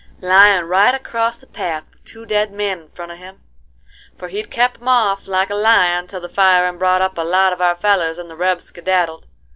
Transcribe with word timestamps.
—"Lyin' 0.29 0.65
right 0.65 0.95
acrost 0.95 1.41
the 1.41 1.45
path 1.45 1.83
with 1.91 2.03
two 2.05 2.25
dead 2.25 2.51
men 2.51 2.79
in 2.79 2.89
front 2.89 3.11
of 3.11 3.19
him; 3.19 3.43
for 4.17 4.29
he'd 4.29 4.49
kep 4.49 4.79
'em 4.81 4.87
off 4.87 5.27
like 5.27 5.51
a 5.51 5.55
lion 5.55 6.07
till 6.07 6.19
the 6.21 6.27
firin' 6.27 6.79
brought 6.79 7.03
up 7.03 7.19
a 7.19 7.21
lot 7.21 7.53
of 7.53 7.61
our 7.61 7.75
fellers 7.75 8.17
and 8.17 8.27
the 8.27 8.35
rebs 8.35 8.63
skedaddled. 8.63 9.27